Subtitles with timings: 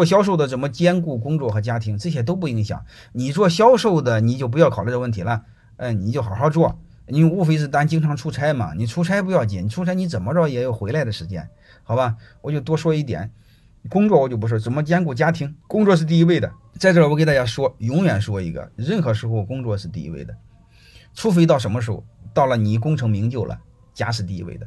[0.00, 2.86] 做销售的怎么兼顾工作和家庭，这些都不影响。
[3.12, 5.44] 你做销售的，你就不要考虑这问题了，
[5.76, 6.80] 嗯，你就好好做。
[7.04, 11.46] 你无非是咱经常出差嘛，你出差不要紧，你出差你怎么着也有回来的时间，
[11.82, 12.16] 好吧？
[12.40, 13.30] 我就多说一点，
[13.90, 16.50] 工作我就不说，怎么兼顾家庭，工作是第一位的。
[16.78, 20.34] 在这儿我给大家说，永远说一个，任何时候工作是第一位的，
[21.12, 23.60] 除非到什么时候，到了你功成名就了，
[23.92, 24.66] 家是第一位的。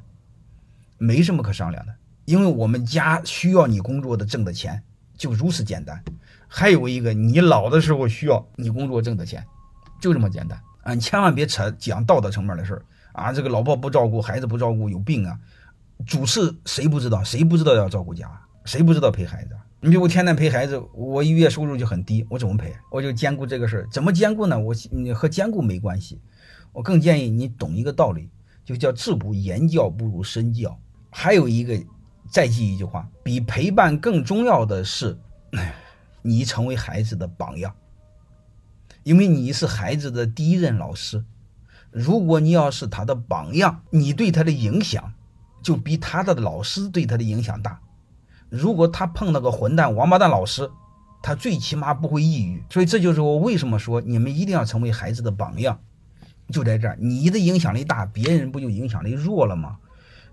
[1.00, 1.96] 没什么可商量的，
[2.26, 4.84] 因为我们家需要你工作的挣的钱，
[5.24, 6.04] 就如此简单。
[6.50, 9.42] 还有一个，你老的时候需要你工作挣的钱，
[10.02, 10.94] 就这么简单啊！
[10.94, 13.32] 你千万别扯讲道德层面的事儿啊！
[13.32, 15.40] 这个老婆不照顾，孩子不照顾，有病啊！
[16.06, 17.24] 主次谁不知道？
[17.24, 18.30] 谁不知道要照顾家？
[18.66, 19.56] 谁不知道陪孩子？
[19.80, 22.76] 你比如我天天陪孩子，我一月收入就很低，我怎么陪？
[22.92, 24.60] 我就兼顾这个事儿，怎么兼顾呢？
[24.60, 26.20] 我你和兼顾没关系，
[26.74, 28.30] 我更建议你懂一个道理，
[28.66, 30.78] 就叫自古言教不如身教。
[31.10, 31.82] 还有一个，
[32.34, 35.16] 再记一句话：比陪伴更重要的是，
[36.24, 37.72] 你成为孩子的榜样，
[39.04, 41.24] 因为你是孩子的第一任老师。
[41.92, 45.14] 如果你要是他的榜样，你对他的影响
[45.62, 47.80] 就比他的老师对他的影响大。
[48.50, 50.68] 如果他碰到个混蛋、王八蛋老师，
[51.22, 52.64] 他最起码不会抑郁。
[52.68, 55.80] 所以这就是我为什么说你们一定要成为孩子的榜样，
[56.48, 59.78] 就在这儿，你的影响力大，别人不就影响力弱了吗？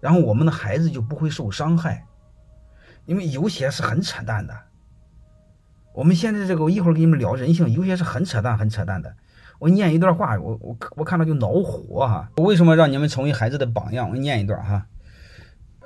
[0.01, 2.07] 然后我们的孩子就不会受伤害，
[3.05, 4.57] 因为有些是很扯淡的。
[5.93, 9.15] 我们现在这个，我一会儿给你们聊人性，有些是很扯淡、很扯淡的。
[9.59, 12.31] 我念一段话，我我我看到就恼火哈。
[12.37, 14.09] 我为什么让你们成为孩子的榜样？
[14.09, 14.87] 我念一段哈。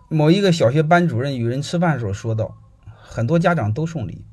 [0.09, 4.25] 某一个小学班主任与人吃饭的时候说道：“很多家长都送礼，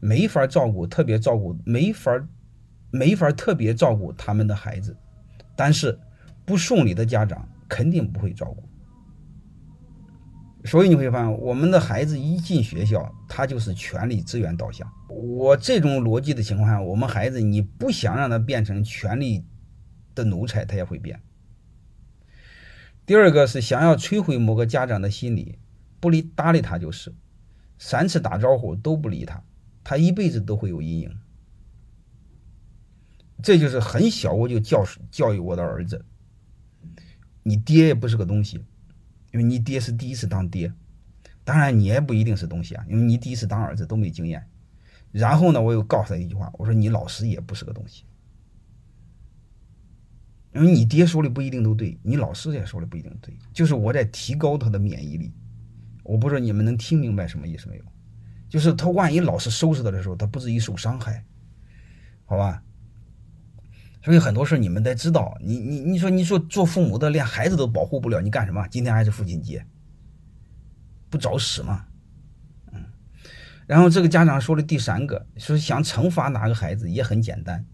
[0.00, 2.12] 没法照顾，特别照顾，没法
[2.90, 4.94] 没法特别照顾他们的孩子，
[5.56, 5.98] 但是
[6.44, 8.68] 不送礼的家长。”肯定不会照顾，
[10.66, 14.86] 所以你会发现，我们的孩子一进学校，他就是权力资源导向。
[15.08, 19.46] 我这种逻辑的情况下，我们孩子你不想让他变成权力
[20.14, 21.18] 的奴才，他也会变。
[23.06, 25.58] 第二个是想要摧毁某个家长的心理，
[25.98, 27.14] 不理搭理他就是，
[27.78, 29.42] 三次打招呼都不理他，
[29.82, 31.18] 他一辈子都会有阴影。
[33.42, 36.04] 这就是很小我就教教育我的儿子。
[37.42, 38.64] 你爹也不是个东西，
[39.32, 40.72] 因为你爹是第一次当爹，
[41.44, 44.44] 当然你也不一定是东西啊，因为你第一次当儿子都没经验。
[45.10, 48.04] 然后呢，我又告诉他一句话，我说你老师也不是个东西，
[50.54, 55.32] 因为你爹说的不一定都对，你老师也说的不一定对，就是我在提高他的免疫力。
[56.02, 57.84] 我不知道你们能听明白什么意思没有？
[58.48, 61.24] 就是他万一老师收拾他的时候，他不至于受伤害，
[62.24, 62.62] 好吧？
[64.02, 68.66] 所以很多事你们得知道，你你你说你说做父母的连孩子都保护不了，你干什么？
[68.68, 69.64] 今天还是父亲节，
[71.08, 71.86] 不找死吗？
[72.72, 72.84] 嗯。
[73.66, 77.64] 然后这个家长说的第三个，说想惩罚哪个孩子也很简单，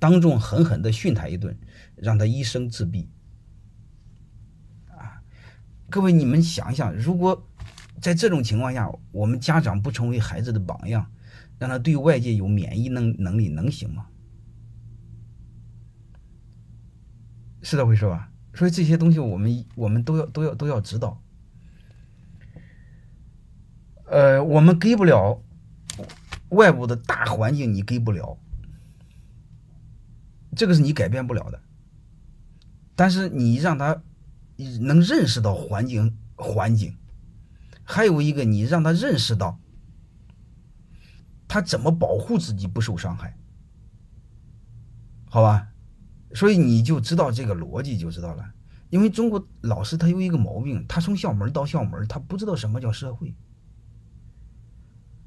[0.00, 1.56] 当众狠狠的训他一顿，
[1.94, 3.08] 让他一生自闭。
[4.88, 5.22] 啊，
[5.88, 7.48] 各位你们想一想，如果
[8.00, 11.06] 在这种情况下，我们家长不成为孩子的榜样，
[11.60, 14.06] 让他对外界有免疫能能力，能行吗？
[17.62, 18.30] 是这回事吧？
[18.54, 21.22] 所以这些东西我们我们都要都要都要知道。
[24.06, 25.42] 呃，我们给不了
[26.50, 28.38] 外部的大环境，你给不了，
[30.54, 31.60] 这个是你改变不了的。
[32.94, 34.00] 但是你让他
[34.80, 36.96] 能认识到环境环境，
[37.84, 39.60] 还有一个你让他认识到
[41.46, 43.36] 他怎么保护自己不受伤害，
[45.28, 45.68] 好吧？
[46.34, 48.44] 所以你就知道这个逻辑就知道了，
[48.90, 53.34] 因为中国老师他有一个毛病，他从校门到校门，他不知道什么叫社会。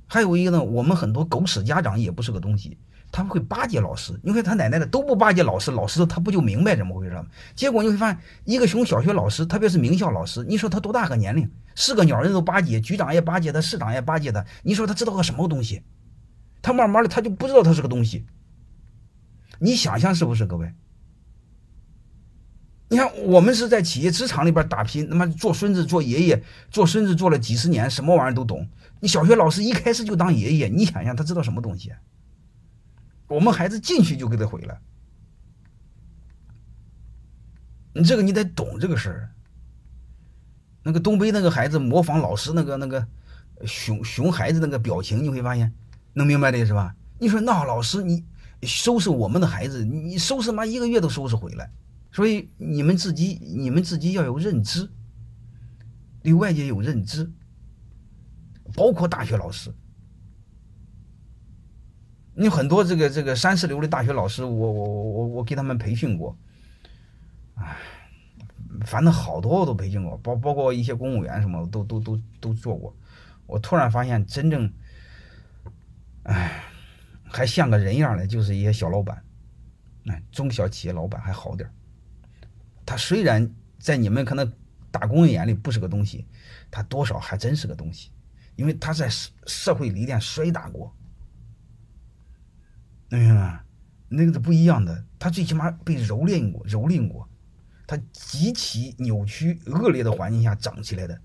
[0.08, 2.78] 还有一个呢，我们很多狗屎家长也不是个东西，
[3.12, 4.20] 他们会巴结老师。
[4.24, 7.28] 你看他奶奶的都不巴结老师，老师他不就明白怎么回事吗？
[7.56, 11.50] 结果你会发现，一个熊小学老师，特别是名校老师，你说他多大个年龄？
[11.76, 14.44] 是个鸟人都巴结，局长也巴结他，市长也巴结他。
[14.64, 15.84] 你说他知道个什么东西？
[16.62, 18.26] 他慢慢的他就不知道他是个东西。
[19.60, 20.74] 你想想是不是，各位？
[23.00, 28.68] 你看，我们是在企业职场里边打拼，他妈做孙子做爷爷，做孙子做了几十年，什么玩意儿都懂。
[29.00, 31.94] 你小学老师一开始就当爷爷，你想想他知道什么东西？
[33.28, 34.78] 我们孩子进去就给他毁了。
[37.94, 39.32] 你这个你得懂这个事儿。
[40.84, 43.08] 那个东北那个孩子模仿老师那个那个
[43.66, 45.74] 熊熊孩子那个表情，你会发现，
[46.12, 46.94] 能明白的是吧？
[47.18, 48.26] 你说那老师你
[48.64, 51.72] 收拾我们的孩子，你收拾妈一个月都收拾回来。
[52.12, 54.90] 所以你们自己，你们自己要有认知，
[56.22, 57.32] 对外界有认知，
[58.74, 59.72] 包括大学老师，
[62.34, 66.38] 你很多这个这个三四流的大学老师，我我我我我给他们培训过，
[67.56, 67.78] 唉，
[68.86, 72.96] 反正好多我都培训过，包包括一些公务员什么都都都都做过。
[73.46, 74.72] 我突然发现，真正，
[76.24, 76.64] 唉，
[77.24, 79.24] 还像个人样的，就是一些小老板，
[80.06, 81.70] 哎，中小企业老板还好点
[82.90, 83.48] 他虽然
[83.78, 84.52] 在你们可能
[84.90, 86.26] 打工人眼里不是个东西，
[86.72, 88.10] 他多少还真是个东西，
[88.56, 90.92] 因为他在社社会历练摔打过。
[93.12, 93.64] 哎呀，
[94.08, 95.06] 那个是不一样的。
[95.20, 97.30] 他最起码被蹂躏过，蹂躏过，
[97.86, 101.22] 他极其扭曲、恶劣的环境下长起来的。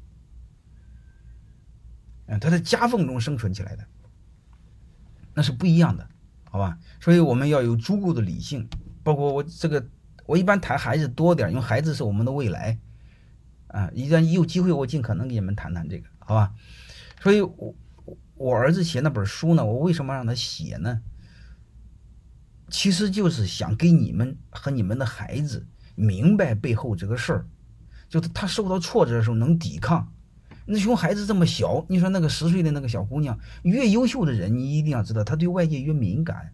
[2.27, 3.87] 嗯，他在夹缝中生存起来的，
[5.33, 6.07] 那是不一样的，
[6.51, 6.79] 好吧？
[7.01, 8.69] 所以我们要有足够的理性。
[9.03, 9.87] 包括我这个，
[10.27, 12.79] 我一般谈孩子多点，因为孩子是我们的未来。
[13.69, 16.53] 啊，一旦有机会，我尽可能给你们谈谈这个，好吧？
[17.21, 17.75] 所以，我
[18.37, 21.01] 我儿子写那本书呢，我为什么让他写呢？
[22.69, 25.67] 其实就是想给你们和你们的孩子
[25.97, 27.47] 明白背后这个事儿，
[28.09, 30.13] 就是他受到挫折的时候能抵抗。
[30.67, 36.53] 那熊孩子这么小，你说那个十岁的那个小姑娘，越优秀的人，你一定要知道，他对外界越敏感。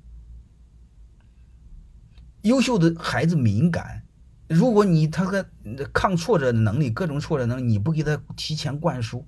[2.42, 4.02] 优秀的孩子敏感，
[4.48, 5.46] 如果你他个
[5.92, 9.26] 抗挫折的能力，各种挫折能力，你不给他提前灌输，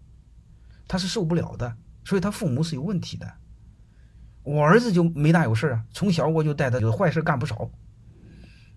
[0.88, 1.76] 他是受不了的。
[2.04, 3.32] 所以他父母是有问题的。
[4.42, 7.70] 我儿子就没大有事啊，从小我就带他，有坏事干不少，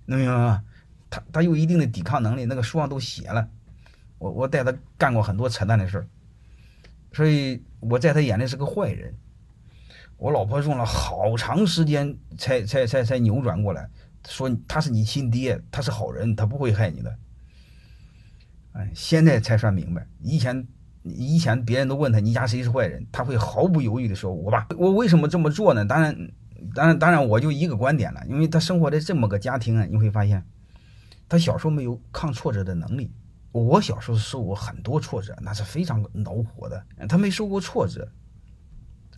[0.06, 0.64] 能明白吗？
[1.10, 3.50] 他他有一定的抵抗能力，那个书上都写了。
[4.20, 6.08] 我我带他干过很多扯淡的事儿，
[7.14, 9.16] 所以我在他眼里是个坏人。
[10.18, 13.90] 我老婆用了好长时间才才才才扭转过来，
[14.28, 17.18] 说他是你亲爹，他是好人，他不会害你的。
[18.74, 20.68] 哎，现在才算明白，以前。
[21.08, 25.86] 以前别人都问他你家谁是坏人，他会毫不犹豫的说：“我爸。”我为什么这么做呢？
[25.86, 26.18] 当然，
[26.74, 30.44] 当然，当然，我就一个观点了，因为他生活在这么个家庭啊，你会发现，
[31.30, 33.12] 他小时候没有抗挫折的能力。
[33.52, 36.84] 我小时候受过很多挫折，那是非常恼火的。
[37.08, 38.12] 他没受过挫折。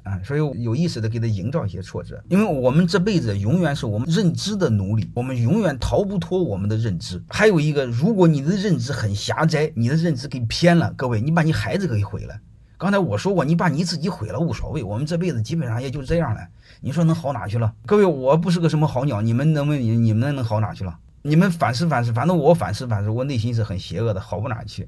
[0.07, 7.21] 啊，所以有意识的给他营造一些挫折，因为我们这辈子永远是我们认知的奴隶，我们永远逃不脱我们的认知。
[7.27, 12.39] 还有一个，如果你的认知很狭窄，你的认知给偏了，各位，你把你孩子给毁了。
[12.77, 16.39] 刚才我说过，你把你自己毁了无所谓，我们这辈子基本上也就这样了。
[16.79, 17.73] 你说能好哪去了？
[17.85, 20.97] 各位，我不是个什么好鸟，你们能不能你你们能好哪去了？
[21.23, 24.87] 你们反思反思，反正我反思反思，我内心是很邪恶的，好不哪去。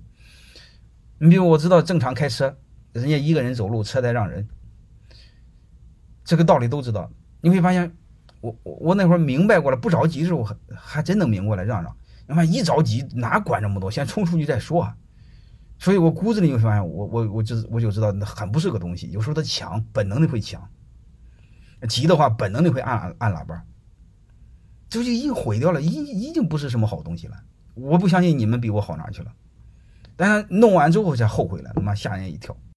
[1.18, 2.56] 你比如我知道正常开车，
[2.94, 4.48] 人家一个人走路，车在让人。
[6.30, 7.10] 这个道理都知道，
[7.42, 7.92] 你会发现，
[8.40, 11.92] 我我我那会儿明白过来，不着急的时候还还真能明过来让让，
[12.28, 14.88] 你看一着急哪管这么多，先冲出去再说。
[15.80, 19.10] 所以我骨子里就发现，我我我就我就知道，那很不是个东西。
[19.10, 20.70] 有时候他抢，本能的会抢，
[21.88, 23.64] 急的话本能的会按按喇叭，
[24.88, 27.36] 这就已经毁掉了，已已经不是什么好东西了。
[27.74, 29.34] 我不相信你们比我好哪去了，
[30.16, 32.56] 但是弄完之后才后悔了，他妈吓人一跳。